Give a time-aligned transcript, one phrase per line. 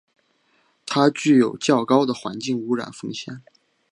[0.83, 3.43] 它具有较高的环境污染风险。